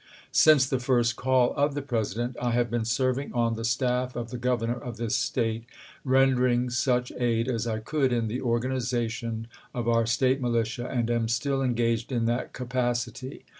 Since 0.31 0.67
the 0.67 0.79
first 0.79 1.15
call 1.15 1.53
of 1.53 1.75
the 1.75 1.83
Presi 1.83 2.15
dent, 2.15 2.35
I 2.41 2.53
have 2.53 2.71
been 2.71 2.85
serving 2.85 3.33
on 3.33 3.53
the 3.53 3.63
staff 3.63 4.15
of 4.15 4.31
the 4.31 4.39
Governor 4.39 4.73
of 4.81 4.97
this 4.97 5.15
State, 5.15 5.65
rendering 6.03 6.71
such 6.71 7.11
aid 7.19 7.47
as 7.47 7.67
I 7.67 7.81
could 7.81 8.11
in 8.11 8.27
the 8.27 8.39
organiza 8.41 9.07
tion 9.11 9.45
of 9.75 9.87
our 9.87 10.07
State 10.07 10.41
militia, 10.41 10.87
and 10.87 11.11
am 11.11 11.27
still 11.27 11.61
engaged 11.61 12.11
in 12.11 12.25
that 12.25 12.51
capacity. 12.51 13.45